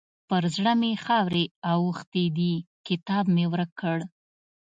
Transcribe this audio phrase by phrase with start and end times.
[0.29, 2.53] پر زړه مې خاورې اوښتې دي؛
[2.87, 3.97] کتاب مې ورک کړ.